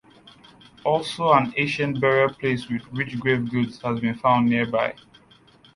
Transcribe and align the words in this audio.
Also 0.83 1.31
an 1.31 1.53
ancient 1.57 2.01
burial 2.01 2.33
place 2.33 2.67
with 2.67 2.81
rich 2.91 3.19
grave 3.19 3.47
goods 3.51 3.79
had 3.83 4.01
been 4.01 4.15
found 4.15 4.49
nearby. 4.49 4.95